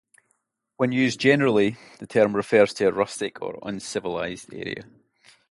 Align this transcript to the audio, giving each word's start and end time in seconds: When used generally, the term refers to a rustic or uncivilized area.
When 0.77 0.91
used 0.91 1.19
generally, 1.19 1.77
the 1.99 2.07
term 2.07 2.35
refers 2.35 2.73
to 2.73 2.87
a 2.87 2.91
rustic 2.91 3.39
or 3.39 3.59
uncivilized 3.61 4.51
area. 4.51 4.83